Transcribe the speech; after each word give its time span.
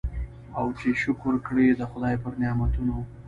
او 0.59 0.65
چي 0.79 0.89
شکر 1.03 1.33
کړي 1.47 1.67
د 1.71 1.81
خدای 1.91 2.15
پر 2.23 2.33
نعمتونو 2.41 2.97